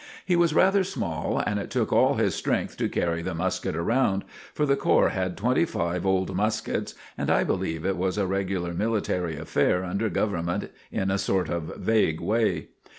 He 0.25 0.35
was 0.35 0.55
rather 0.55 0.83
small, 0.83 1.37
and 1.45 1.59
it 1.59 1.69
took 1.69 1.93
all 1.93 2.15
his 2.15 2.33
strength 2.33 2.75
to 2.77 2.89
carry 2.89 3.21
the 3.21 3.35
musket 3.35 3.75
round; 3.75 4.23
for 4.51 4.65
the 4.65 4.75
corps 4.75 5.09
had 5.09 5.37
twenty 5.37 5.63
five 5.63 6.07
old 6.07 6.35
muskets, 6.35 6.95
and 7.19 7.29
I 7.29 7.43
believe 7.43 7.85
it 7.85 7.97
was 7.97 8.17
a 8.17 8.25
regular 8.25 8.73
military 8.73 9.37
affair 9.37 9.83
under 9.83 10.09
Government 10.09 10.71
in 10.91 11.11
a 11.11 11.19
sort 11.19 11.49
of 11.49 11.75
vague 11.77 12.19
way. 12.19 12.69